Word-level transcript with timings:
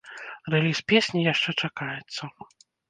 Рэліз 0.53 0.79
песні 0.93 1.23
яшчэ 1.29 1.49
чакаецца. 1.67 2.23